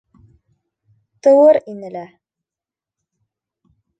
Тыуыр 1.27 1.59
ине 1.73 1.93
лә... 1.97 2.03